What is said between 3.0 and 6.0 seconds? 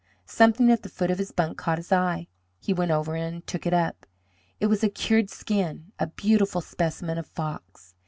and took it up. It was a cured skin